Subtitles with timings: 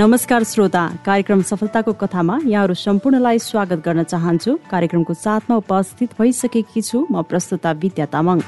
[0.00, 7.04] नमस्कार श्रोता कार्यक्रम सफलताको कथामा यहाँहरू सम्पूर्णलाई स्वागत गर्न चाहन्छु। कार्यक्रमको साथमा उपस्थित भइसकेकी छु
[7.12, 8.40] म प्रस्तुता विद्या तामाङ।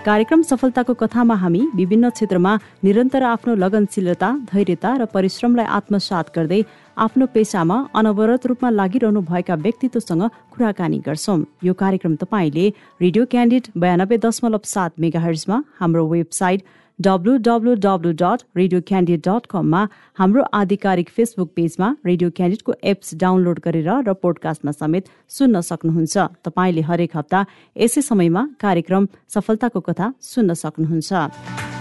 [0.00, 2.52] कार्यक्रम सफलताको कथामा हामी विभिन्न क्षेत्रमा
[2.84, 6.60] निरन्तर आफ्नो लगनशीलता धैर्यता र परिश्रमलाई आत्मसात गर्दै
[7.00, 10.22] आफ्नो पेसामा अनवरत रूपमा लागिरहनु भएका व्यक्तित्वसँग
[10.52, 12.66] कुराकानी गर्छौँ। यो कार्यक्रम तपाईँले
[13.00, 16.60] रेडियो क्यान्डिड बयानब्बे दशमलव सात मेगाहर्जमा हाम्रो website
[16.98, 17.74] W W
[18.20, 19.82] dot Radio Candid dot कममा
[20.20, 26.82] हाम्रो आधिकारिक फेसबुक पेजमा रेडियो क्यान्डिडको एप्स डाउनलोड गरेर र पोडकास्टमा समेत सुन्न सक्नुहुन्छ। तपाईँले
[26.84, 27.40] हरेक हप्ता
[27.76, 31.79] यसै समयमा कार्यक्रम सफलताको कथा सुन्न सक्नुहुन्छ।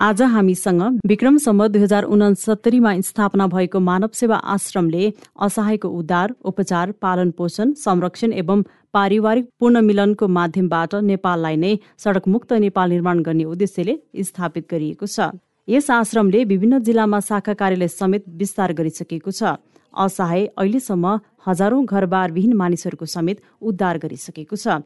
[0.00, 5.10] आज हामीसँग विक्रमसम्म दुई हजार उनसत्तरीमा स्थापना भएको मानव सेवा आश्रमले
[5.42, 8.62] असहायको उद्धार उपचार पालन पोषण संरक्षण एवं
[8.94, 15.34] पारिवारिक पुनर्मिलनको माध्यमबाट नेपाललाई नै सडकमुक्त नेपाल निर्माण गर्ने उद्देश्यले स्थापित गरिएको छ।
[15.68, 19.58] यस आश्रमले विभिन्न जिल्लामा शाखा कार्यालय समेत विस्तार गरिसकेको छ।
[19.98, 24.78] असहाय अहिलेसम्म हजारौं घरबारविहीन मानिसहरूको समेत उद्धार गरिसकेको छ।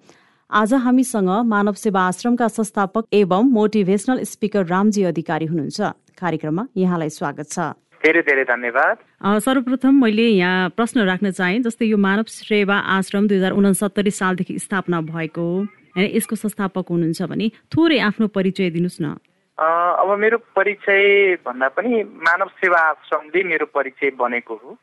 [0.55, 5.81] आज हामीसँग मानव सेवा आश्रमका संस्थापक एवं मोटिभेसनल स्पिकर रामजी अधिकारी हुनुहुन्छ।
[6.21, 7.59] कार्यक्रममा यहाँलाई स्वागत छ।
[8.05, 8.97] धेरै धेरै धन्यवाद।
[9.41, 14.59] सर्वप्रथम मैले यहाँ प्रश्न राख्न चाहे जस्तै यो मानव सेवा आश्रम दुई हजार उनसत्तरी सालदेखि
[14.59, 15.49] स्थापना भएको
[15.97, 19.17] होइन यसको संस्थापक हुनुहुन्छ भने थोरै आफ्नो परिचय दिनुहोस् न।
[19.57, 24.77] अब मेरो परिचय भन्दा पनि मानव सेवा आश्रमले मेरो परिचय बनेको हो।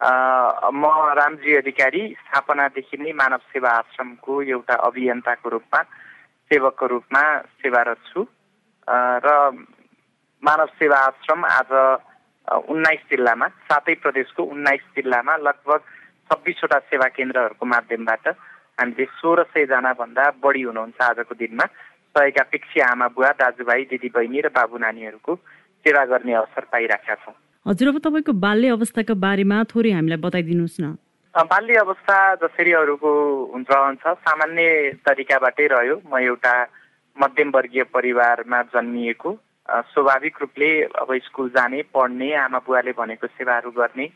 [0.00, 0.84] म
[1.16, 5.80] रामजी अधिकारी स्थापनादेखि नै मानव सेवा आश्रमको एउटा अभियन्ताको रूपमा
[6.50, 7.22] सेवकको रूपमा
[7.62, 8.26] सेवारत छु।
[9.24, 9.28] र
[10.42, 11.72] मानव सेवा आश्रम आज
[12.68, 15.80] उन्नाइस जिल्लामा सातै प्रदेशको उन्नाइस जिल्लामा लगभग
[16.30, 21.66] छब्बिसवटा सेवा केन्द्रहरूको माध्यमबाट हामीले सोह्र सयजनाभन्दा बढी हुनुहुन्छ आजको दिनमा।
[22.14, 25.32] सयका पिक्षी आमा बुवा दाजुभाइ दिदीबहिनी र बाबु नानीहरूको
[25.84, 27.34] सेवा गर्ने अवसर पाइराखेका छौँ।
[27.66, 30.86] हजुर अब तपाईँको बाल्य अवस्थाको बारेमा थोरै हामीलाई बताइदिनुहोस् न।
[31.34, 33.10] बाल्य अवस्था जसरी अरूको
[33.54, 34.66] हुन्छ रहन्छ सामान्य
[35.02, 36.54] तरिकाबाटै रह्यो। म एउटा
[37.16, 39.30] मध्यमवर्गीय परिवारमा जन्मिएको।
[39.90, 44.06] स्वाभाविक रूपले अब स्कुल जाने पढ्ने आमा बुवाले भनेको सेवाहरू गर्ने।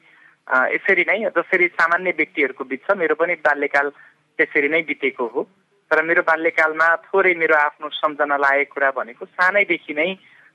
[0.79, 3.91] यसरी नै जसरी सामान्य व्यक्तिहरूको बिच मेरो पनि बाल्यकाल
[4.39, 5.43] त्यसरी नै बितेको हो।
[5.91, 10.11] तर मेरो बाल्यकालमा थोरै मेरो आफ्नो सम्झना लागेको कुरा भनेको सानैदेखि नै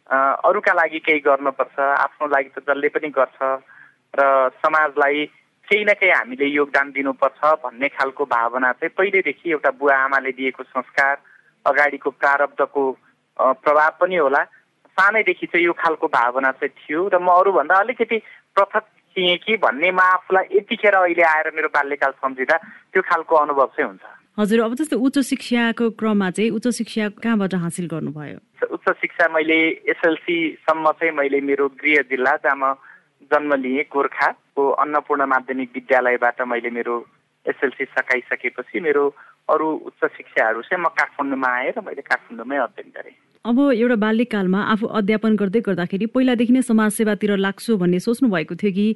[0.10, 3.40] अरूका लागि केही गर्नुपर्छ आफ्नो लागि त जसले पनि गर्छ
[4.14, 4.22] र
[4.62, 5.26] समाजलाई
[5.68, 10.64] केही न केही हामीले योगदान दिनुपर्छ भन्ने खालको भावना चाहिँ पहिल्यैदेखि एउटा बुवा आमाले दिएको
[10.64, 11.16] संस्कार
[11.66, 12.84] अगाडिको प्रारब्धको
[13.66, 14.44] प्रभाव पनि होला।
[14.98, 18.18] सानैदेखि चाहिँ यो खालको भावना चाहिँ थियो र म अरूभन्दा अलिकति
[18.56, 18.86] पृथक
[19.16, 22.58] थिएँ कि भन्ने म आफूलाई यतिखेर अहिले आएर मेरो बाल्यकाल सम्झिँदा
[22.94, 24.06] त्यो खालको अनुभव चाहिँ हुन्छ।
[24.38, 28.38] हजुर अब जस्तै उच्च शिक्षाको क्रममा चाहिँ उच्च शिक्षा कहाँबाट हासिल गर्नुभयो?
[28.68, 32.74] उच्च शिक्षा मैले एसएलसीसम्म चाहिँ मैले मेरो गृह जिल्ला जहाँ म
[33.32, 36.96] जन्म लिएँ गोर्खाको अन्नपूर्ण माध्यमिक विद्यालयबाट मैले मेरो
[37.46, 39.04] एसएलसी सकाइसकेपछि मेरो
[39.56, 43.16] अरू उच्च शिक्षाहरू चाहिँ म काठमाडौँमा आएँ र मैले काठमाडौँमै अध्ययन गरेँ।
[43.46, 48.72] अब एउटा बाल्यकालमा आफू अध्यापन गर्दै गर्दाखेरि पहिलादेखि नै समाजसेवातिर लाग्छु भन्ने सोच्नु भएको थियो
[48.76, 48.88] कि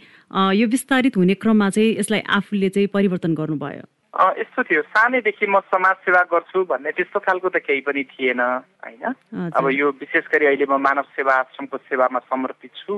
[0.59, 3.87] यो विस्तारित हुने क्रममा चाहिँ यसलाई आफूले चाहिँ परिवर्तन गर्नुभयो?
[4.09, 9.05] यस्तो थियो। सानैदेखि म समाज सेवा गर्छु भन्ने त्यस्तो खालको त केही पनि थिएन होइन?
[9.53, 12.93] अब यो विशेष गरी अहिले म मानव सेवा आश्रमको सेवामा समर्पित छु।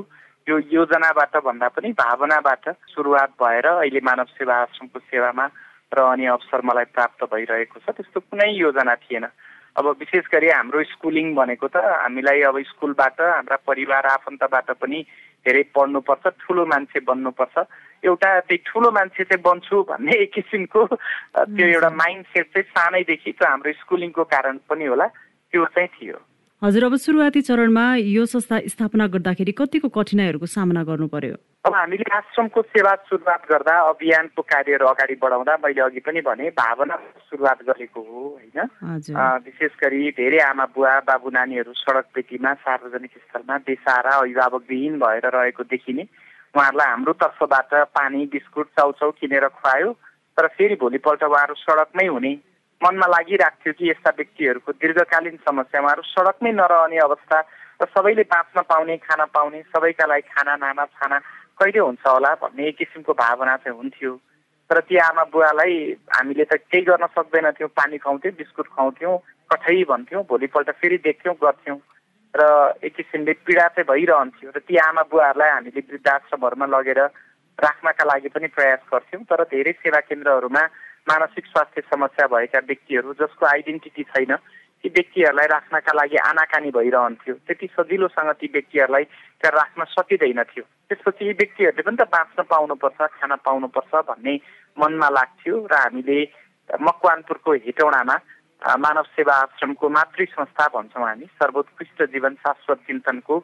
[0.47, 2.63] यो योजनाबाट भन्दा पनि भावनाबाट
[2.95, 5.45] सुरुवात भएर अहिले मानव सेवा आश्रमको सेवामा
[5.91, 9.27] रहने अवसर मलाई प्राप्त भइरहेको छ। त्यस्तो कुनै योजना थिएन।
[9.77, 14.99] अब विशेष गरी हाम्रो स्कुलिङ भनेको त हामीलाई अब स्कुलबाट हाम्रा परिवार आफन्तबाट पनि
[15.45, 17.55] धेरै पढ्नुपर्छ ठुलो मान्छे बन्नुपर्छ।
[18.03, 23.31] एउटा त्यही ठुलो मान्छे चाहिँ बन्छु भन्ने एक किसिमको त्यो एउटा माइन्ड सेट चाहिँ सानैदेखि
[23.31, 26.17] त्यो हाम्रो स्कुलिङको कारण पनि होला त्यो चाहिँ थियो।
[26.61, 31.35] हजुर अब सुरुवाती चरणमा यो संस्था स्थापना गर्दाखेरि कतिको कठिनाइहरूको सामना गर्नु पर्यो?
[31.65, 36.95] अब हामीले आश्रमको सेवा सुरुवात गर्दा अभियानको कार्यहरू अगाडि बढाउँदा मैले अघि पनि भने भावना
[37.29, 38.57] सुरुवात गरेको हो होइन?
[39.45, 45.63] विशेष गरी धेरै आमा बुवा बाबु नानीहरू सडक पेटीमा सार्वजनिक स्थलमा बेसारा अभिभावकविहीन भएर रहेको
[45.69, 46.03] देखिने
[46.57, 49.93] उहाँहरूलाई हाम्रो तर्फबाट पानी बिस्कुट चाउचाउ किनेर खुवायो।
[50.37, 52.33] तर फेरि भोलिपल्ट उहाँहरू सडकमै हुने।
[52.81, 57.39] मनमा लागिरहेको थियो कि यस्ता व्यक्तिहरूको दीर्घकालीन समस्या उहाँहरू सडकमै नरहने अवस्था
[57.81, 61.17] र सबैले बाँच्न पाउने खाना पाउने सबैका लागि खाना नाना छाना
[61.59, 64.11] कहिले हुन्छ होला भन्ने एक किसिमको भावना चाहिँ हुन्थ्यो।
[64.69, 65.75] तर ती आमा बुवालाई
[66.15, 69.17] हामीले त केही गर्न सक्दैनथ्यौँ पानी खुवाउँथ्यौँ बिस्कुट खुवाउँथ्यौँ
[69.51, 71.79] कठै भन्थ्यौँ भोलिपल्ट फेरि देख्थ्यौँ गर्थ्यौँ।
[72.33, 72.41] र
[72.79, 76.99] एक किसिमले पीडा चाहिँ भइरहन्थ्यो र ती आमा बुवाहरूलाई हामीले वृद्धाश्रमहरूमा लगेर
[77.59, 80.63] राख्नका लागि पनि प्रयास गर्थ्यौँ। तर धेरै सेवा केन्द्रहरूमा
[81.09, 84.31] मानसिक स्वास्थ्य समस्या भएका व्यक्तिहरू जसको आइडेन्टिटी छैन
[84.81, 89.03] ती व्यक्तिहरूलाई राख्नका लागि आनाकानी भइरहन्थ्यो। त्यति सजिलोसँग ती व्यक्तिहरूलाई
[89.39, 94.33] त्यहाँ राख्न सकिँदैन थियो। त्यसपछि यी व्यक्तिहरूले पनि त बाँच्न पाउनुपर्छ खान पाउनुपर्छ भन्ने
[94.77, 96.19] मनमा लाग्थ्यो र हामीले
[96.81, 98.15] मकवानपुरको हेटौँडामा
[98.61, 103.39] मानव सेवा आश्रमको मातृ संस्था भन्छौँ हामी सर्वोत्कृष्ट जीवन शाश्वत चिन्तनको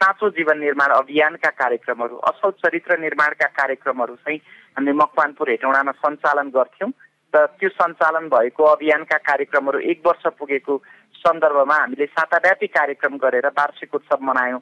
[0.00, 4.38] साँचो जीवन निर्माण अभियानका कार्यक्रमहरू असल चरित्र निर्माणका कार्यक्रमहरू चाहिँ
[4.76, 6.90] हामीले मकवानपुर हेटौँडामा सञ्चालन गर्थ्यौँ।
[7.34, 10.76] र त्यो सञ्चालन भएको अभियानका कार्यक्रमहरू एक वर्ष पुगेको
[11.16, 14.60] सन्दर्भमा हामीले साताव्यापी कार्यक्रम गरेर वार्षिक उत्सव मनायौँ।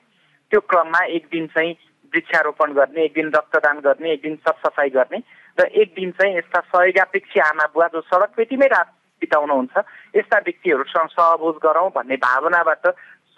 [0.52, 1.72] त्यो क्रममा एक दिन चाहिँ
[2.12, 5.18] वृक्षारोपण गर्ने एक दिन रक्तदान गर्ने एक दिन सरसफाइ गर्ने
[5.58, 8.88] र एक दिन चाहिँ यस्ता सहयोगापेक्षी आमा बुवा जो सडक पेटीमै रात
[9.22, 9.84] बिताउनुहुन्छ
[10.16, 12.86] यस्ता व्यक्तिहरूसँग सहबोज गरौँ भन्ने भावनाबाट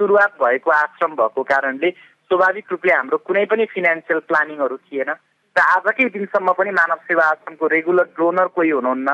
[0.00, 5.10] सुरुवात भएको आश्रम भएको कारणले स्वाभाविक रूपले हाम्रो कुनै पनि फिनेन्सियल प्लानिङहरू थिएन।
[5.56, 9.08] र आजकै दिनसम्म पनि मानव सेवा आश्रमको रेगुलर डोनर कोही हुनुहुन्न।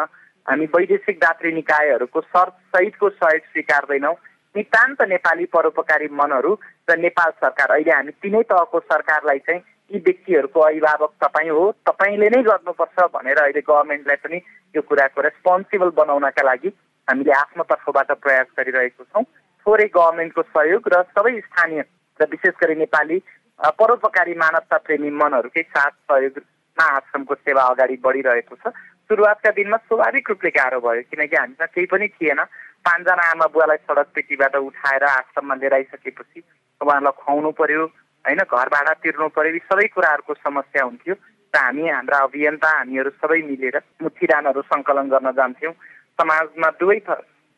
[0.47, 4.15] हामी वैदेशिक दात्री निकायहरूको सहितको सहयोग स्वीकार्दैनौँ।
[4.55, 6.53] नितान्त नेपाली परोपकारी मनहरू
[6.89, 12.29] र नेपाल सरकार अहिले हामी तिनै तहको सरकारलाई चाहिँ यी व्यक्तिहरूको अभिभावक तपाईँ हो तपाईँले
[12.29, 14.39] नै गर्नुपर्छ भनेर अहिले गभर्मेन्टलाई पनि
[14.75, 16.73] यो कुराको रेस्पोन्सिबल बनाउनका लागि
[17.09, 19.25] हामीले आफ्नो तर्फबाट प्रयास गरिरहेको छौँ।
[19.67, 21.85] थोरै गभर्मेन्टको सहयोग र सबै स्थानीय
[22.21, 23.19] र विशेष गरी नेपाली
[23.59, 28.71] परोपकारी मानवता प्रेमी मनहरूकै साथ सहयोगमा आश्रमको सेवा अगाडि बढिरहेको छ।
[29.11, 32.41] सुरुवातका दिनमा स्वाभाविक रूपले गाह्रो भयो किनकि हामीमा केही पनि थिएन।
[32.87, 36.39] पाँचजना आमा बुवालाई सडक पेटीबाट उठाएर आश्रममा लिएर आइसकेपछि
[36.81, 37.85] उहाँहरूलाई खुवाउनु पर्यो
[38.25, 43.11] होइन घर भाडा तिर्नु पर्यो यी सबै कुराहरूको समस्या हुन्थ्यो। र हामी हाम्रा अभियन्ता हामीहरू
[43.19, 45.75] सबै मिलेर मुठीदानहरू सङ्कलन गर्न जान्थ्यौँ।
[46.19, 46.99] समाजमा दुवै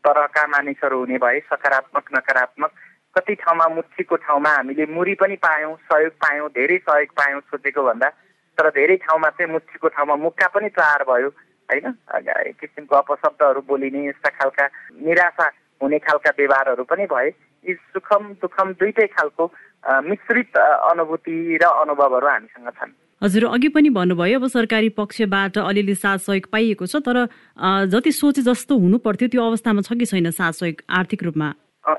[0.05, 2.71] तरहका मानिसहरू हुने भए सकारात्मक नकारात्मक
[3.15, 8.09] कति ठाउँमा मुठीको ठाउँमा हामीले मुरी पनि पायौँ सहयोग पायौँ धेरै सहयोग पायौँ सोचेको भन्दा
[8.59, 11.29] तर धेरै ठाउँमा चाहिँ मुठीको ठाउँमा मुक्का पनि प्रहार भयो
[11.69, 11.87] होइन?
[12.47, 14.67] एक किसिमको अपशब्दहरू बोलिने यस्ता खालका
[15.07, 15.47] निराशा
[15.81, 17.29] हुने खालका व्यवहारहरू पनि भए
[17.65, 19.45] यी सुखम दुखम दुइटै खालको
[20.07, 22.93] मिश्रित अनुभूति र अनुभवहरू हामीसँग छन्।
[23.23, 27.27] हजुर अघि पनि भन्नुभयो अब सरकारी पक्षबाट अलिअलि साथ सहयोग पाइएको छ तर
[27.91, 31.49] जति सोचे जस्तो हुनु पर्थ्यो त्यो अवस्थामा छ कि छैन साथ सहयोग आर्थिक रूपमा?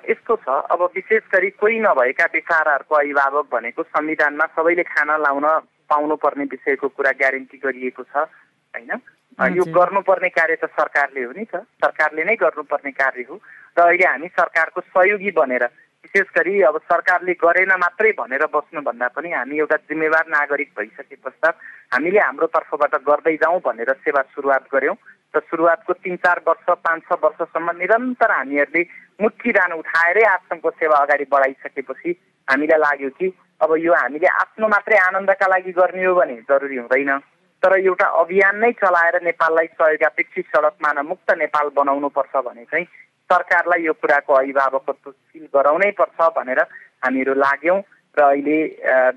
[0.10, 5.48] यस्तो छ। अब विशेष गरी कोही नभएका बेचाराहरूको अभिभावक भनेको संविधानमा सबैले खाना लाउन
[5.90, 8.92] पाउनु पर्ने विषयको कुरा ग्यारेन्टी गरिएको छ होइन?
[9.40, 13.36] यो गर्नुपर्ने कार्य त सरकारले हो नि त। सरकारले नै गर्नुपर्ने कार्य हो।
[13.78, 15.64] र अहिले हामी सरकारको सहयोगी बनेर
[16.04, 21.56] विशेष गरी अब सरकारले गरेन मात्रै भनेर बस्नुभन्दा पनि हामी एउटा जिम्मेवार नागरिक भइसके पश्चात
[21.94, 24.96] हामीले हाम्रो तर्फबाट गर्दै जाउँ भनेर सेवा सुरुवात गऱ्यौँ।
[25.34, 28.82] र सुरुवातको तिन चार वर्ष पाँच छ वर्षसम्म निरन्तर हामीहरूले
[29.22, 32.12] मुठीदान उठाएरै आश्रमको सेवा अगाडि बढाइसकेपछि
[32.48, 33.28] हामीलाई लाग्यो कि
[33.62, 37.18] अब यो हामीले आफ्नो मात्रै आनन्दका लागि गर्ने हो भने जरुरी हुँदैन।
[37.64, 40.76] तर एउटा अभियान नै चलाएर नेपाललाई सहयोगापेक्षी सडक
[41.06, 42.86] मुक्त नेपाल बनाउनु पर्छ भने चाहिँ
[43.30, 46.62] सरकारलाई यो कुराको अभिभावकत्व सिल गराउनै पर्छ भनेर
[47.06, 47.80] हामीहरू लाग्यौँ।
[48.18, 48.58] र अहिले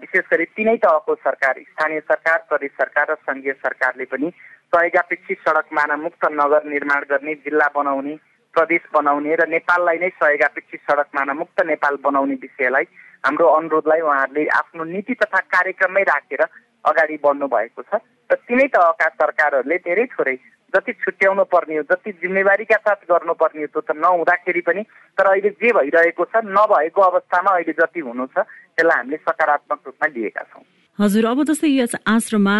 [0.01, 4.31] विशेष गरी तिनै तहको सरकार स्थानीय सरकार प्रदेश सरकार र सङ्घीय सरकारले पनि
[4.73, 8.15] सहयोगापेक्षी सडक मुक्त नगर निर्माण गर्ने जिल्ला बनाउने
[8.55, 12.87] प्रदेश बनाउने र नेपाललाई नै सहयोगापेक्षी सडक मुक्त नेपाल बनाउने विषयलाई
[13.25, 16.43] हाम्रो अनुरोधलाई उहाँहरूले आफ्नो नीति तथा कार्यक्रममै राखेर
[16.85, 20.37] अगाडि बढ्नु भएको छ। र तिनै तहका सरकारहरूले धेरै थोरै
[20.75, 24.83] जति छुट्याउनु पर्ने हो जति जिम्मेवारीका साथ गर्नुपर्ने हो त्यो त नहुँदाखेरि पनि
[25.19, 30.07] तर अहिले जे भइरहेको छ नभएको अवस्थामा अहिले जति हुनु छ त्यसलाई हामीले सकारात्मक रूपमा
[30.15, 30.63] लिएका छौँ।
[30.95, 32.57] हजुर अब जस्तै यस आश्रममा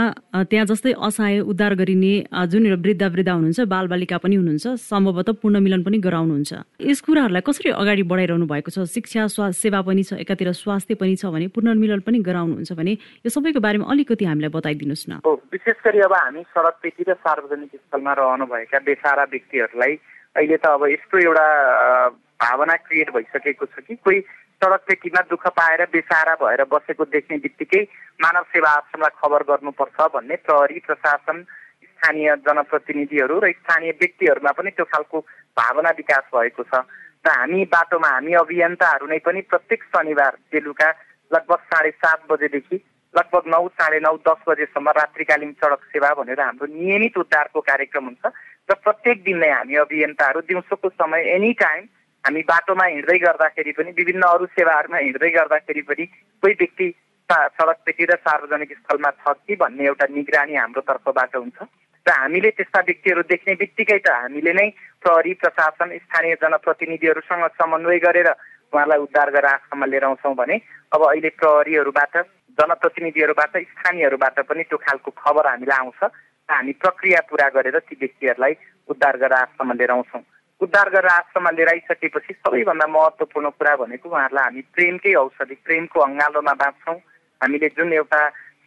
[0.51, 2.15] त्यहाँ जस्तै असहाय उद्धार गरिने
[2.51, 7.71] जुन वृद्ध वृद्ध हुनुहुन्छ बालबालिका पनि हुनुहुन्छ सम्भवतः पूर्ण मिलन पनि गराउनुहुन्छ। यस कुराहरूलाई कसरी
[7.71, 8.91] अगाडि बढाइरहनु भएको छ?
[8.91, 13.31] शिक्षा स्वास्थ्य सेवा पनि छ एकातिर स्वास्थ्य पनि छ भने पुनर्मिलन पनि गराउनुहुन्छ भने यो
[13.31, 15.23] सबैको बारेमा अलिकति हामीलाई बताइदिनुहोस् न।
[15.55, 19.95] विशेष गरी अब हामी सडक पेटी र सार्वजनिक स्थलमा रहनुभएका बेसारा व्यक्तिहरूलाई
[20.35, 21.47] अहिले त अब यस्तो एउटा
[22.41, 24.21] भावना क्रिएट भइसकेको छ कि कोही
[24.63, 27.83] सडक पेटीमा दुःख पाएर बेसारा भएर बसेको देख्ने बित्तिकै
[28.23, 31.43] मानव सेवा आश्रमलाई खबर गर्नुपर्छ भन्ने प्रहरी प्रशासन
[31.85, 35.21] स्थानीय जनप्रतिनिधिहरू र स्थानीय व्यक्तिहरूमा पनि त्यो खालको
[35.57, 36.83] भावना विकास भएको छ।
[37.25, 40.89] र हामी बाटोमा हामी अभियन्ताहरू नै पनि प्रत्येक शनिबार बेलुका
[41.31, 42.77] लगभग साढे सात बजेदेखि
[43.15, 48.25] लगभग नौ साढे नौ दस बजेसम्म रात्रिकालीन सडक सेवा भनेर हाम्रो नियमित उद्धारको कार्यक्रम हुन्छ।
[48.71, 51.83] र प्रत्येक दिन नै हामी अभियन्ताहरू दिउँसोको समय एनी टाइम
[52.25, 56.05] हामी बाटोमा हिँड्दै गर्दाखेरि पनि विभिन्न अरू सेवाहरूमा हिँड्दै गर्दाखेरि पनि
[56.43, 56.87] कोही व्यक्ति
[57.31, 61.59] सडकपेटी र सार्वजनिक स्थलमा छ कि भन्ने एउटा निगरानी हाम्रो तर्फबाट हुन्छ।
[62.07, 64.69] र हामीले त्यस्ता व्यक्तिहरू देख्ने बित्तिकै त हामीले नै
[65.05, 68.29] प्रहरी प्रशासन स्थानीय जनप्रतिनिधिहरूसँग समन्वय गरेर
[68.73, 70.57] उहाँलाई उद्धार गरेर आश्रममा लिएर आउँछौँ भने
[70.93, 72.15] अब अहिले प्रहरीहरूबाट
[72.59, 76.01] जनप्रतिनिधिहरूबाट स्थानीयहरूबाट पनि त्यो खालको खबर हामीलाई आउँछ।
[76.49, 78.55] र हामी प्रक्रिया पुरा गरेर ती व्यक्तिहरूलाई
[78.89, 80.23] उद्धार गरेर आश्रममा लिएर आउँछौँ।
[80.65, 86.55] उद्धार गरेर आश्रममा लिएर आइसकेपछि सबैभन्दा महत्त्वपूर्ण कुरा भनेको उहाँहरूलाई हामी प्रेमकै औषधि प्रेमको अङ्गालोमा
[86.63, 86.99] बाँच्छौँ।
[87.41, 88.21] हामीले जुन एउटा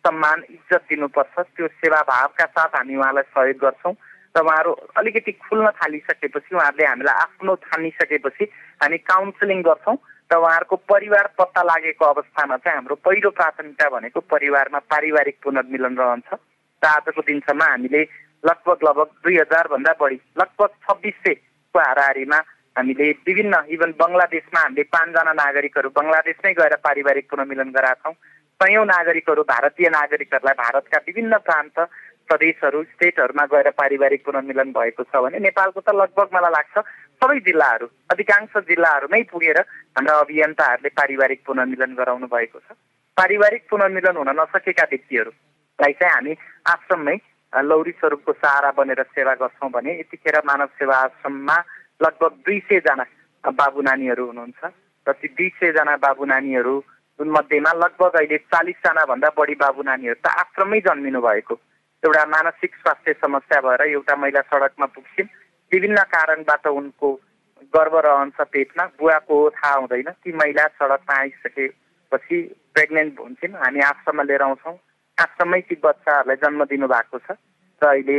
[0.05, 3.93] सम्मान इज्जत दिनुपर्छ त्यो सेवा भावका साथ हामी उहाँलाई सहयोग गर्छौँ
[4.35, 8.45] र उहाँहरू अलिकति खुल्न थालिसकेपछि उहाँहरूले हामीलाई आफ्नो ठानिसकेपछि
[8.83, 9.97] हामी काउन्सिलिङ गर्छौँ
[10.31, 16.29] र उहाँहरूको परिवार पत्ता लागेको अवस्थामा चाहिँ हाम्रो पहिलो प्राथमिकता भनेको परिवारमा पारिवारिक पुनर्मिलन रहन्छ।
[16.81, 18.01] र आजको दिनसम्म हामीले
[18.45, 21.21] लगभग लगभग दुई हजारभन्दा बढी लगभग छब्बिस
[21.67, 22.37] सयको हाराहारीमा
[22.77, 28.15] हामीले विभिन्न इभन बङ्गलादेशमा हामीले पाँचजना नागरिकहरू बङ्गलादेशमै गएर पारिवारिक पुनर्मिलन गराएको छौँ।
[28.59, 31.79] सयौँ नागरिकहरू भारतीय नागरिकहरूलाई भारतका विभिन्न प्रान्त
[32.29, 36.75] प्रदेशहरू स्टेटहरूमा गएर पारिवारिक पुनर्मिलन भएको छ भने नेपालको त लगभग मलाई लाग्छ
[37.21, 39.59] सबै जिल्लाहरू अधिकांश जिल्लाहरूमै पुगेर
[39.97, 42.77] हाम्रा अभियन्ताहरूले पारिवारिक पुनर्मिलन गराउनु भएको छ।
[43.17, 46.33] पारिवारिक पुनर्मिलन हुन नसकेका व्यक्तिहरूलाई चाहिँ हामी
[46.73, 47.17] आश्रममै
[47.53, 51.57] लौरी स्वरूपको सहारा बनेर सेवा गर्छौँ भने यतिखेर मानव सेवा आश्रममा
[52.03, 53.05] लगभग दुई सयजना
[53.43, 54.71] बाबु नानीहरू हुनुहुन्छ।
[55.07, 56.75] र ती दुई सयजना बाबु नानीहरू
[57.19, 61.55] मध्येमा लगभग अहिले चालिसजना भन्दा बढी बाबु नानीहरू त आश्रममै जन्मिनु भएको।
[62.03, 65.33] एउटा मानसिक स्वास्थ्य समस्या भएर एउटा महिला सडकमा पुग्छिन्।
[65.71, 67.09] विभिन्न कारणबाट उनको
[67.73, 72.37] गर्व रहन्छ पेटमा बुवाको थाहा हुँदैन। ती महिला सडकमा आइसकेपछि
[72.73, 74.77] प्रेग्नेन्ट हुन्छन्। हामी आश्रममा लिएर आउँछौँ।
[75.17, 77.37] आश्रममै ती बच्चाहरूलाई जन्म दिनु भएको छ।
[77.81, 78.17] र अहिले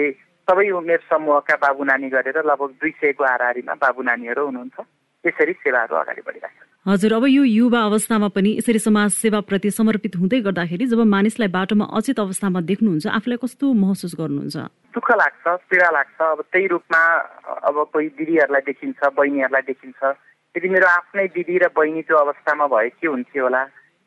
[0.49, 4.77] सबै उमेर समूहका बाबु नानी गरेर लगभग दुई सयको हाराहारीमा बाबु नानीहरू हुनुहुन्छ।
[5.25, 10.41] यसरी सेवाहरू अगाडि बढिरहेको हजुर अब यो युवा अवस्थामा पनि यसरी समाज सेवाप्रति समर्पित हुँदै
[10.47, 14.57] गर्दाखेरि जब मानिसलाई बाटोमा अचेत अवस्थामा देख्नुहुन्छ आफूलाई कस्तो महसुस गर्नुहुन्छ?
[14.95, 17.03] दुःख लाग्छ पीडा लाग्छ। अब त्यही रूपमा
[17.69, 20.01] अब कोही दिदीहरूलाई देखिन्छ बहिनीहरूलाई देखिन्छ।
[20.57, 23.63] यदि मेरो आफ्नै दिदी र बहिनी त्यो अवस्थामा भए के हुन्थ्यो होला?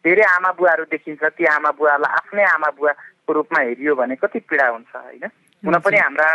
[0.05, 4.67] धेरै आमा बुवाहरू देखिन्छ ती आमा बुवालाई आफ्नै आमा बुवाको रूपमा हेरियो भने कति पीडा
[4.67, 5.25] हुन्छ होइन?
[5.63, 6.29] हुन पनि हाम्रा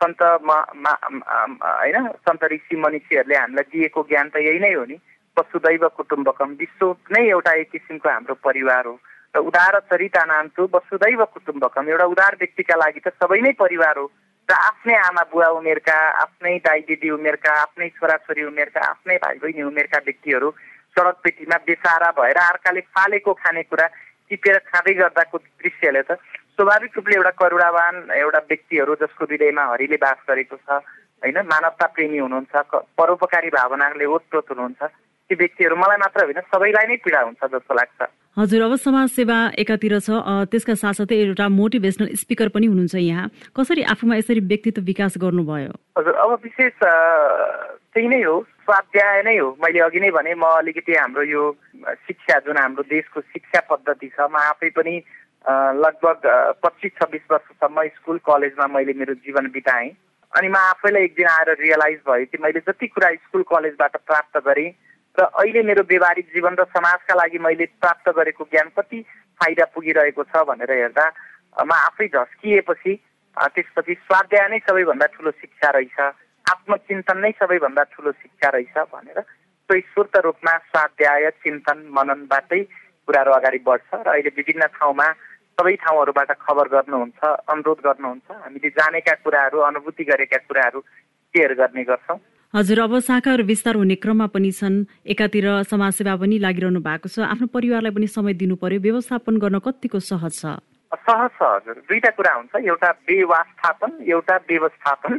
[0.00, 1.96] सन्त होइन?
[2.26, 4.96] सन्त ऋषि मनिषीहरूले हामीलाई दिएको ज्ञान त यही नै हो नि।
[5.36, 8.96] वसुदैव कुटुम्बकम विश्व नै एउटा एक किसिमको हाम्रो परिवार हो।
[9.34, 14.06] र उदार चरिता नान्छु वसुदैव कुटुम्बकम एउटा उदार व्यक्तिका लागि त सबै नै परिवार हो।
[14.48, 19.62] र आफ्नै आमा बुवा उमेरका आफ्नै दाइ दिदी उमेरका आफ्नै छोराछोरी उमेरका आफ्नै भाइ बहिनी
[19.62, 20.48] उमेरका व्यक्तिहरू
[20.96, 23.86] सडक पेटीमा बेसारा भएर अर्काले फालेको खानेकुरा
[24.30, 26.18] टिपेर खाँदै गर्दाको दृश्यले त
[26.56, 30.82] स्वाभाविक रूपले एउटा करुणावान एउटा व्यक्तिहरू जसको हृदयमा हरिले बास गरेको छ
[31.22, 34.82] होइन मानवता प्रेमी हुनुहुन्छ परोपकारी भावनाले ओतप्रोत हुनुहुन्छ
[35.30, 38.08] ती व्यक्तिहरू मलाई मात्र होइन सबैलाई नै पीडा हुन्छ जस्तो लाग्छ।
[38.38, 40.20] हजुर अब समाज सेवा एकातिर छ
[40.52, 45.72] त्यसका साथसाथै एउटा मोटिभेसनल स्पिकर पनि हुनुहुन्छ यहाँ। कसरी आफूमा यसरी व्यक्तित्व विकास गर्नुभयो?
[45.98, 50.92] हजुर अब विशेष त्यही नै हो। स्वाध्याय नै हो। मैले अघि नै भने म अलिकति
[50.94, 51.42] हाम्रो यो
[52.06, 54.94] शिक्षा जुन हाम्रो देशको शिक्षा पद्धति छ म आफै पनि
[55.82, 56.20] लगभग
[56.62, 59.90] पच्चिस छब्बिस वर्षसम्म स्कुल कलेजमा मैले मेरो जीवन बिताएँ।
[60.32, 64.38] अनि म आफैलाई एक दिन आएर रियलाइज भयो कि मैले जति कुरा स्कुल कलेजबाट प्राप्त
[64.46, 64.70] गरेँ
[65.18, 69.00] र अहिले मेरो व्यवहारिक जीवन र समाजका लागि मैले प्राप्त गरेको ज्ञान कति
[69.40, 71.06] फाइदा पुगिरहेको छ भनेर हेर्दा
[71.66, 72.92] म आफै झस्किएपछि
[73.36, 75.98] त्यसपछि स्वाध्याय नै सबैभन्दा ठुलो शिक्षा रहेछ।
[76.46, 82.62] आत्मचिन्तन नै सबैभन्दा ठुलो शिक्षा रहेछ भनेर स्वस्फूर्त रूपमा स्वाध्याय चिन्तन मननबाटै
[83.08, 85.06] कुराहरू अगाडि बढ्छ र अहिले विभिन्न ठाउँमा
[85.58, 87.20] सबै ठाउँहरूबाट खबर गर्नुहुन्छ
[87.52, 92.18] अनुरोध गर्नुहुन्छ। हामीले जानेका कुराहरू अनुभूति गरेका कुराहरू सेयर गर्ने गर्छौँ।
[92.54, 97.46] हजुर अब शाखाहरू विस्तार हुने क्रममा पनि छन्। एकातिर समाजसेवा पनि लागिरहनु भएको छ। आफ्नो
[97.52, 100.44] परिवारलाई पनि समय दिनु पर्यो। व्यवस्थापन गर्न कतिको सहज छ?
[100.92, 105.12] सहज छ हजुर। दुईटा कुरा हुन्छ। एउटा व्यवस्थापन एउटा व्यवस्थापन।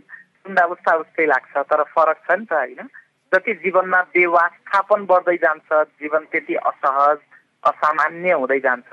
[0.45, 0.93] सुन्दा उस्ता
[1.25, 2.87] लाग्छ तर फरक छ नि त होइन?
[3.31, 5.69] जति जीवनमा व्यवस्थापन बढ्दै जान्छ
[6.01, 7.19] जीवन त्यति असहज
[7.63, 8.91] असामान्य हुँदै जान्छ।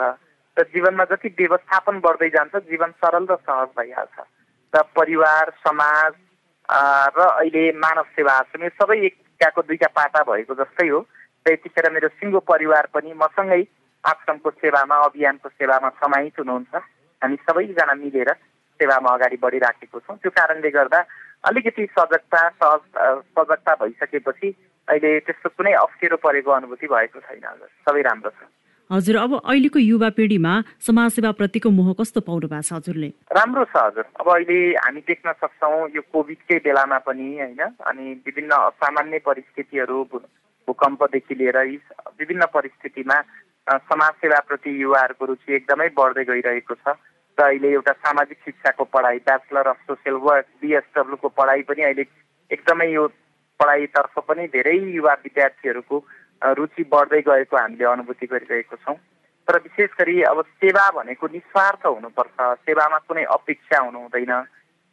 [0.57, 4.17] र जीवनमा जति व्यवस्थापन बढ्दै जान्छ जीवन सरल र सहज भइहाल्छ।
[4.73, 6.13] र परिवार समाज
[7.19, 11.01] र अहिले मानव सेवा आश्रम यो सबै एकताको दुईवटा पाटा भएको जस्तै हो।
[11.47, 13.63] र यतिखेर मेरो सिङ्गो परिवार पनि मसँगै
[14.05, 16.75] आश्रमको सेवामा अभियानको सेवामा समाहित हुनुहुन्छ।
[17.23, 18.31] हामी सबैजना मिलेर
[18.81, 21.01] सेवामा अगाडि बढिराखेको छौँ। त्यो कारणले गर्दा
[21.45, 22.81] अलिकति सजगता सहज
[23.39, 24.49] सजगता भइसकेपछि
[24.89, 28.49] अहिले त्यस्तो कुनै अप्ठ्यारो परेको अनुभूति भएको छैन हजुर। सबै राम्रो छ।
[28.91, 30.53] हजुर अब अहिलेको युवा पिँढीमा
[31.41, 33.09] प्रतिको मोह कस्तो पाउनु भएको छ हजुरले?
[33.33, 38.51] राम्रो छ हजुर। अब अहिले हामी देख्न सक्छौँ यो कोभिडकै बेलामा पनि होइन अनि विभिन्न
[38.51, 40.05] असामान्य परिस्थितिहरू
[40.69, 41.59] भूकम्पदेखि लिएर
[42.19, 43.21] विभिन्न परिस्थितिमा
[43.87, 46.99] समाजसेवाप्रति युवाहरूको रुचि एकदमै बढ्दै गइरहेको छ।
[47.45, 52.05] अहिले एउटा सामाजिक शिक्षाको पढाइ ब्याचलर अफ सोसियल वर्क बिएसडब्लुको पढाइ पनि अहिले
[52.51, 53.07] एकदमै यो
[53.61, 55.97] पढाइतर्फ पनि धेरै युवा विद्यार्थीहरूको
[56.59, 58.97] रुचि बढ्दै गएको हामीले अनुभूति गरिरहेको छौँ।
[59.49, 64.33] तर विशेष गरी अब सेवा भनेको निस्वार्थ हुनुपर्छ। सेवामा कुनै अपेक्षा हुनु हुँदैन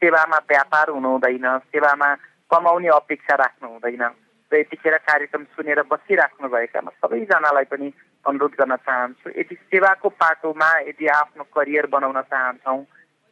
[0.02, 2.10] सेवामा व्यापार हुनु हुँदैन सेवामा
[2.52, 4.04] कमाउने अपेक्षा राख्नु हुँदैन
[4.52, 7.88] र यतिखेर कार्यक्रम सुनेर बसिराख्नुभएका म सबैजनालाई पनि
[8.28, 12.84] अनुरोध गर्न चाहन्छु। यदि सेवाको पाटोमा यदि आफ्नो करियर बनाउन चाहन्छौँ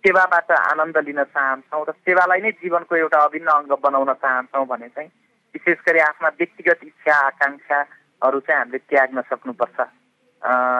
[0.03, 5.09] सेवाबाट आनन्द लिन चाहन्छौँ र सेवालाई नै जीवनको एउटा अभिन्न अङ्ग बनाउन चाहन्छौँ भने चाहिँ
[5.55, 9.79] विशेष गरी आफ्ना व्यक्तिगत इच्छा आकाङ्क्षाहरू चाहिँ हामीले त्याग्न सक्नुपर्छ।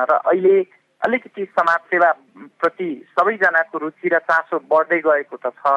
[0.10, 0.55] र अहिले
[1.01, 5.74] अलिकति समाजसेवाप्रति सबैजनाको रुचि र चासो बढ्दै गएको त छ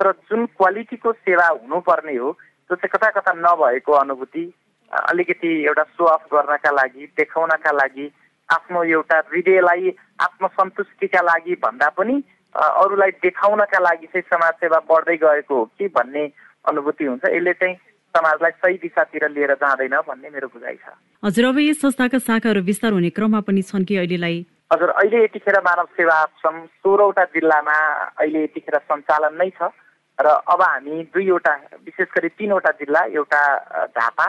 [0.00, 4.44] तर जुन क्वालिटीको सेवा हुनुपर्ने हो त्यो चाहिँ कता कता नभएको अनुभूति
[4.90, 8.10] अलिकति एउटा सो अफ गर्नका लागि देखाउनका लागि
[8.48, 12.22] आफ्नो एउटा हृदयलाई आत्मसन्तुष्टिका लागि भन्दा पनि
[12.54, 16.24] अरूलाई देखाउनका लागि चाहिँ समाजसेवा बढ्दै गएको हो कि भन्ने
[16.68, 17.74] अनुभूति हुन्छ। यसले चाहिँ
[18.14, 22.92] समाजलाई सही दिशातिर लिएर जाँदैन भन्ने मेरो बुझाइ छ। हजुर अब यस संस्थाका शाखाहरू विस्तार
[22.92, 24.46] हुने क्रममा पनि छन् कि अहिलेलाई?
[24.72, 27.78] हजुर अहिले यतिखेर मानव सेवा आश्रम सोह्रवटा जिल्लामा
[28.18, 29.70] अहिले यतिखेर सञ्चालन नै छ।
[30.18, 31.54] र अब हामी दुईवटा
[31.86, 33.42] विशेष गरी तिनवटा जिल्ला एउटा
[33.86, 34.26] झापा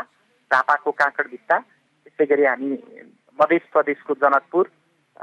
[0.51, 2.69] झापाको काँकडभित्ता त्यसै गरी हामी
[3.39, 4.65] मध्य प्रदेशको जनकपुर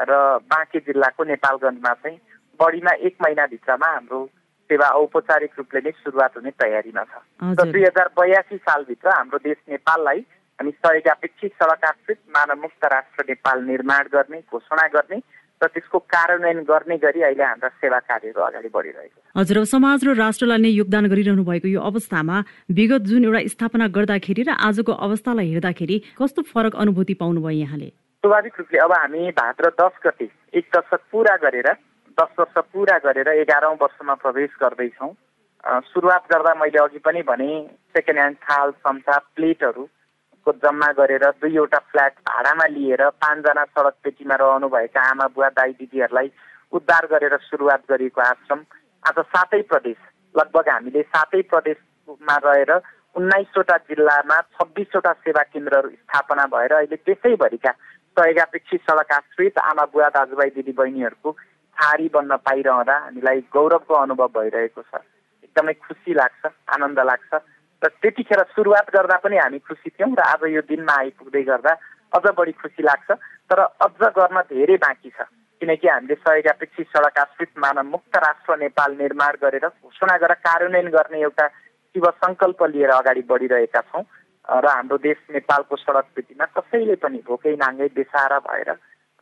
[0.09, 0.13] र
[0.49, 2.19] बाँके जिल्लाको नेपालगञ्जमा चाहिँ
[2.61, 4.25] बढीमा एक महिनाभित्रमा हाम्रो
[4.71, 9.57] सेवा औपचारिक रूपले नै सुरुवात हुने तयारीमा छ। र दुई हजार बयासी सालभित्र हाम्रो देश
[9.69, 10.21] नेपाललाई
[10.59, 15.19] हामी सडक आश्रित मानवमुक्त राष्ट्र नेपाल निर्माण गर्ने घोषणा गर्ने
[15.63, 20.15] र त्यसको कार्यान्वयन गर्ने गरी अहिले हाम्रा सेवा कार्यहरू अगाडि बढिरहेको छ। हजुर समाज र
[20.15, 22.37] राष्ट्रलाई नै योगदान गरिरहनु भएको यो अवस्थामा
[22.79, 27.89] विगत जुन एउटा स्थापना गर्दाखेरि र आजको अवस्थालाई हेर्दाखेरि कस्तो फरक अनुभूति पाउनुभयो यहाँले?
[28.25, 31.69] स्वाभाविक रूपले अब हामी भाद्र दस गते एक दशक पुरा गरेर
[32.19, 35.13] दस वर्ष पुरा गरेर एघारौँ वर्षमा प्रवेश गर्दैछौँ।
[35.91, 37.51] सुरुवात गर्दा मैले अघि पनि भने
[37.95, 39.83] सेकेन्ड ह्यान्ड थाल चम्चा प्लेटहरू
[40.49, 46.31] को जम्मा गरेर दुईवटा फ्ल्याट भाडामा लिएर पाँचजना सडक पेटीमा रहनुभएका आमा बुवा दाई दिदीहरूलाई
[46.73, 48.61] उद्धार गरेर सुरुवात गरिएको आश्रम
[49.05, 49.99] आज सातै प्रदेश
[50.35, 52.73] लगभग हामीले सातै प्रदेशमा रहेर
[53.17, 57.73] उन्नाइसवटा जिल्लामा छब्बिसवटा सेवा केन्द्रहरू स्थापना भएर अहिले देशैभरिका
[58.17, 61.33] सहयोगापेक्षी सडक आश्रित आमा बुवा दाजुभाइ दिदी बहिनीहरूको
[61.77, 65.03] छारी बन्न पाइरहँदा हामीलाई गौरवको अनुभव भइरहेको छ।
[65.45, 67.43] एकदमै खुसी लाग्छ आनन्द लाग्छ।
[67.83, 71.73] र त्यतिखेर सुरुवात गर्दा पनि हामी खुसी थियौँ र आज यो दिनमा आइपुग्दै गर्दा
[72.17, 73.11] अझ बढी खुसी लाग्छ।
[73.51, 75.27] तर अझ गर्न धेरै बाँकी छ।
[75.63, 81.21] किनकि हामीले सहयोगापेक्षी सडक आश्रित मानव मुक्त राष्ट्र नेपाल निर्माण गरेर घोषणा गरेर कार्यान्वयन गर्ने
[81.21, 84.03] एउटा शिव सङ्कल्प लिएर अगाडि बढिरहेका छौँ।
[84.49, 88.71] र हाम्रो देश नेपालको सडक पेटीमा कसैले पनि भोकै नाङ्गै बेसाएर भएर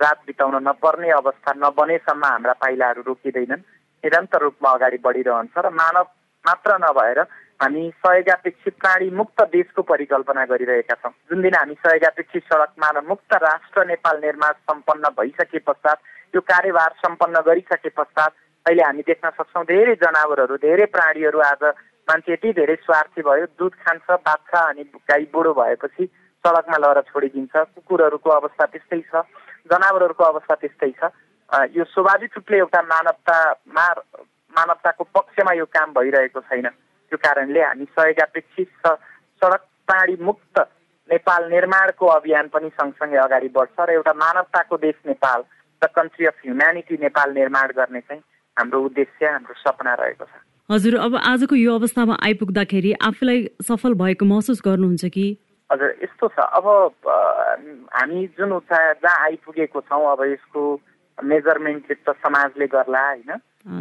[0.00, 3.66] रात बिताउन नपर्ने अवस्था नबनेसम्म हाम्रा पाइलाहरू रोकिँदैनन्।
[4.04, 6.06] निरन्तर रूपमा अगाडि बढिरहन्छ र मानव
[6.44, 7.20] मात्र नभएर
[7.60, 13.34] हामी सहयोगापेक्षी प्राणी मुक्त देशको परिकल्पना गरिरहेका छौँ। जुन दिन हामी सहयोगापेक्षी सडक मानव मुक्त
[13.42, 15.98] राष्ट्र नेपाल निर्माण सम्पन्न भइसके पश्चात
[16.34, 18.32] यो कार्यभार सम्पन्न गरिसके पश्चात
[18.66, 21.64] अहिले हामी देख्न सक्छौँ धेरै जनावरहरू धेरै प्राणीहरू आज
[22.08, 26.04] मान्छे यति धेरै स्वार्थी भयो दुध खान्छ बाछा अनि गाई बुढो भएपछि
[26.44, 29.22] सडकमा लगेर छोडिदिन्छ। कुकुरहरूको अवस्था त्यस्तै छ
[29.72, 31.10] जनावरहरूको अवस्था त्यस्तै छ।
[31.72, 33.86] यो स्वाभाविक रूपले एउटा मानवतामा
[34.54, 36.68] मानवताको पक्षमा यो काम भइरहेको छैन।
[37.10, 40.58] त्यो कारणले हामी सहयोगापेक्षित सडक पाडी मुक्त
[41.08, 45.42] नेपाल निर्माणको अभियान पनि सँगसँगै अगाडि बढ्छ र एउटा मानवताको देश Nepal
[45.82, 48.22] the country of humanity Nepal निर्माण गर्ने चाहिँ
[48.56, 50.34] हाम्रो उद्देश्य हाम्रो सपना रहेको छ।
[50.70, 55.26] हजुर अब आजको यो अवस्थामा आइपुग्दाखेरि आफूलाई सफल भएको महसुस गर्नुहुन्छ कि?
[55.70, 56.66] हजुर यस्तो छ। अब
[57.94, 60.62] हामी जुन उचाइ जहाँ आइपुगेको छौँ अब यसको
[61.18, 63.30] मेजरमेन्ट त समाजले गर्ला होइन?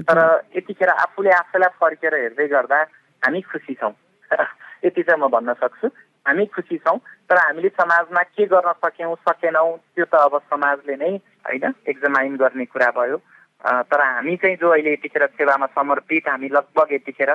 [0.05, 0.19] तर
[0.57, 2.83] यतिखेर आफूले आफैलाई फर्केर हेर्दै गर्दा
[3.25, 3.93] हामी खुसी छौँ।
[4.85, 5.87] यति चाहिँ म भन्न सक्छु।
[6.25, 6.97] हामी खुसी छौँ
[7.29, 11.11] तर हामीले समाजमा के गर्न सक्यौँ सकेनौँ त्यो त अब समाजले नै
[11.45, 13.17] होइन एक्जामाइन गर्ने कुरा भयो।
[13.65, 17.29] तर हामी चाहिँ जो अहिले यतिखेर सेवामा समर्पित हामी लगभग यतिखेर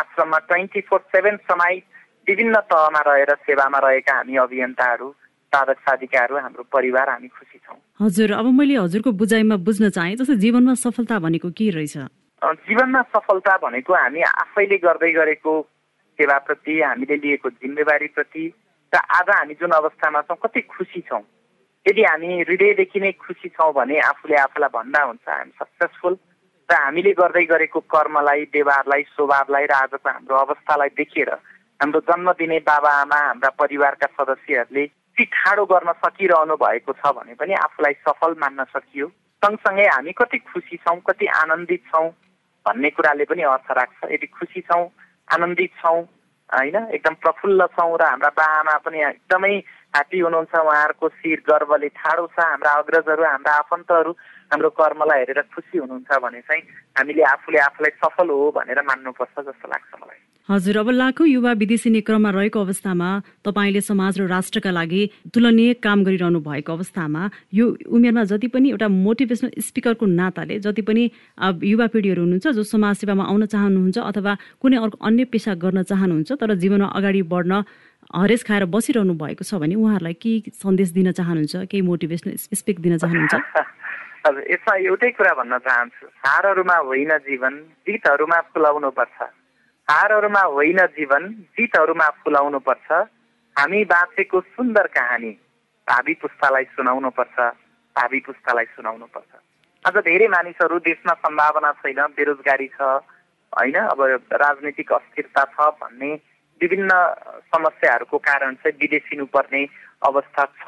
[0.00, 1.82] आश्रममा ट्वेन्टी फोर सेभेन समय
[2.28, 5.10] विभिन्न तहमा रहेर सेवामा रहेका हामी अभियन्ताहरू
[5.52, 10.36] साधक साधिकाहरू हाम्रो परिवार हामी खुसी छौँ। हजुर अब मैले हजुरको बुझाइमा बुझ्न चाहेँ जस्तै
[10.36, 11.96] जीवनमा सफलता भनेको के रहेछ?
[12.44, 15.52] जीवनमा सफलता भनेको हामी आफैले गर्दै गरेको
[16.18, 18.44] सेवाप्रति हामीले लिएको जिम्मेवारीप्रति
[18.92, 21.22] र आज हामी जुन अवस्थामा छौँ कति खुसी छौँ।
[21.86, 26.16] यदि हामी हृदयदेखि नै खुसी छौँ भने आफूले आफूलाई भन्दा हुन्छ हामी सक्सेसफुल
[26.68, 32.58] र हामीले गर्दै गरेको कर्मलाई व्यवहारलाई स्वभावलाई र आजको हाम्रो अवस्थालाई देखेर हाम्रो जन्म दिने
[32.68, 38.36] बाबा आमा हाम्रा परिवारका सदस्यहरूले ती ठाडो गर्न सकिरहनु भएको छ भने पनि आफूलाई सफल
[38.42, 39.06] मान्न सकियो।
[39.42, 42.08] सँगसँगै हामी कति खुसी छौँ कति आनन्दित छौँ।
[42.66, 44.84] भन्ने कुराले पनि अर्थ राख्छ। यदि खुसी छौँ
[45.32, 46.00] आनन्दित छौँ
[46.50, 49.54] होइन एकदम प्रफुल्ल छौँ र हाम्रा बाआमा पनि एकदमै
[49.94, 54.12] हात्ती हुनुहुन्छ उहाँहरूको शिर गर्वले ठाडो छ हाम्रा अग्रजहरू हाम्रा आफन्तहरू
[54.52, 56.62] हाम्रो कर्मलाई हेरेर खुसी हुनुहुन्छ भने चाहिँ
[56.98, 62.00] हामीले आफूले आफूलाई सफल हो भनेर मान्नुपर्छ जस्तो लाग्छ मलाई। हजुर अब लाखौँ युवा विदेशी
[62.00, 63.08] क्रममा रहेको अवस्थामा
[63.44, 65.02] तपाईँले समाज र राष्ट्रका लागि
[65.34, 67.22] तुलनीय काम गरिरहनु भएको अवस्थामा
[67.54, 71.04] यो उमेरमा जति पनि एउटा मोटिभेसनल स्पिकरको नाताले जति पनि
[71.64, 76.32] युवा पिँढीहरू हुनुहुन्छ जो समाज सेवामा आउन चाहनुहुन्छ अथवा कुनै अर्को अन्य पेसा गर्न चाहनुहुन्छ
[76.34, 77.64] तर जीवनमा अगाडि बढ्न
[78.12, 82.98] हरेस खाएर बसिरहनु भएको छ भने उहाँहरूलाई के सन्देश दिन चाहनुहुन्छ केही मोटिभेसनल स्पिक दिन
[82.98, 83.34] चाहनुहुन्छ?
[84.26, 87.54] हजुर यसमा एउटै कुरा भन्न चाहन्छु। हारहरूमा होइन जीवन
[87.86, 89.22] जितहरूमा फुलाउनु पर्छ
[89.88, 92.92] हारहरूमा होइन जीवन जितहरूमा फुलाउनु पर्छ
[93.56, 95.30] हामी बाँचेको सुन्दर कहानी
[95.86, 97.36] भावी पुस्तालाई सुनाउनु पर्छ
[97.96, 99.32] भावी पुस्तालाई सुनाउनु पर्छ
[99.84, 102.80] अझ धेरै मानिसहरू देशमा सम्भावना छैन बेरोजगारी छ
[103.52, 103.76] होइन?
[103.92, 104.00] अब
[104.32, 106.16] राजनीतिक अस्थिरता छ भन्ने
[106.60, 106.90] विभिन्न
[107.54, 109.62] समस्याहरूको कारण चाहिँ विदेशिनु पर्ने
[110.06, 110.64] अवस्था छ।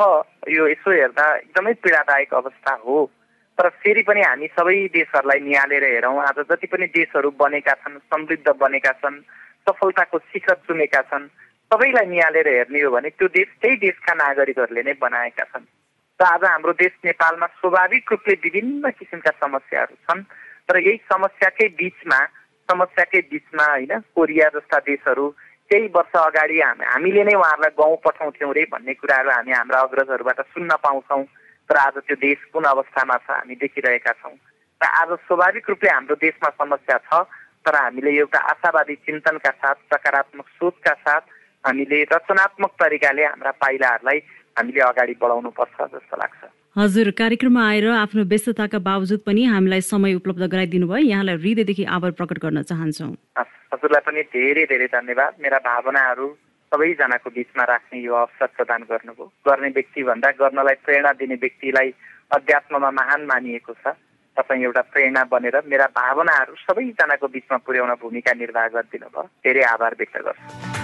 [0.49, 3.05] यो यसो हेर्दा एकदमै पीडादायक अवस्था हो।
[3.59, 8.49] तर फेरि पनि हामी सबै देशहरूलाई निहालेर हेरौँ। आज जति पनि देशहरू बनेका छन् समृद्ध
[8.61, 9.21] बनेका छन्
[9.67, 11.27] सफलताको शिखर चुमेका छन्
[11.73, 15.65] सबैलाई निहालेर हेर्ने हो भने त्यो देश त्यही देशका नागरिकहरूले नै बनाएका छन्।
[16.21, 20.23] र आज हाम्रो देश नेपालमा स्वाभाविक रूपले विभिन्न किसिमका समस्याहरू छन्।
[20.69, 22.21] तर यही समस्याकै बिचमा
[22.69, 25.27] समस्याकै बिचमा होइन कोरिया जस्ता देशहरू
[25.71, 30.71] केही वर्ष अगाडि हामीले नै उहाँहरूलाई गाउँ पठाउँथ्यौँ रे भन्ने कुराहरू हामी हाम्रा अग्रजहरूबाट सुन्न
[30.83, 31.25] पाउँछौँ।
[31.69, 34.37] तर आज त्यो देश कुन अवस्थामा छ हामी देखिरहेका छौँ।
[34.81, 37.27] र आज स्वाभाविक रूपले हाम्रो देशमा समस्या छ
[37.67, 41.23] तर हामीले एउटा आशावादी चिन्तनका साथ सकारात्मक सोचका साथ
[41.65, 44.19] हामीले रचनात्मक तरिकाले हाम्रा पाइलाहरूलाई
[44.57, 46.41] हामीले अगाडि बढाउनु पर्छ जस्तो लाग्छ।
[46.79, 52.11] हजुर कार्यक्रममा आएर आफ्नो व्यस्तताका बावजुद पनि हामीलाई समय उपलब्ध गराइदिनु भयो यहाँलाई हृदयदेखि आभार
[52.15, 53.13] प्रकट गर्न चाहन्छौँ।
[53.77, 56.27] हजुरलाई पनि धेरै धेरै धन्यवाद मेरा भावनाहरू
[56.73, 61.93] सबैजनाको बिचमा राख्ने यो अवसर प्रदान गर्नुभयो गर्ने व्यक्तिभन्दा गर्नलाई प्रेरणा दिने व्यक्तिलाई
[62.31, 63.93] अध्यात्ममा महान मानिएको छ
[64.37, 70.01] तपाईँ एउटा प्रेरणा बनेर मेरा भावनाहरू सबैजनाको बिचमा पुर्याउन भूमिका निर्वाह गरिदिनु भयो धेरै आभार
[70.01, 70.76] व्यक्त गर्छु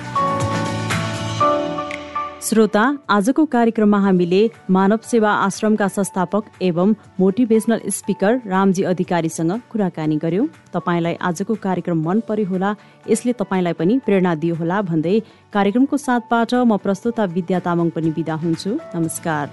[2.42, 10.46] श्रोता आजको कार्यक्रममा हामीले मानव सेवा आश्रमका संस्थापक एवं मोटिभेसनल स्पिकर रामजी अधिकारीसँग कुराकानी गर्यौं।
[10.74, 12.74] तपाईँलाई आजको कार्यक्रम मन पर्यो होला
[13.10, 15.18] यसले तपाईँलाई पनि प्रेरणा दियो होला भन्दै
[15.52, 19.46] कार्यक्रमको साथबाट म प्रस्तुता विद्या तामाङ पनि विदा हुन्छु। नमस्कार।